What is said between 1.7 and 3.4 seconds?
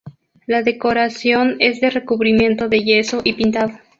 de recubrimiento de yeso y